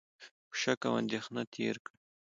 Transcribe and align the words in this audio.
په 0.49 0.55
شک 0.61 0.79
او 0.89 0.93
اندېښنه 1.01 1.41
تېر 1.53 1.75
کړ، 1.85 1.93